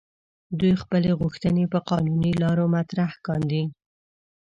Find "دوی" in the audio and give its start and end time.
0.59-0.73